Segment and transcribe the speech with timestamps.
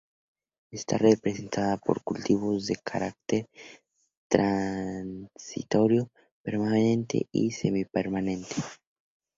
[0.71, 3.47] Está representada por cultivos de carácter
[4.27, 6.09] transitorio,
[6.41, 8.55] permanente y semipermanente.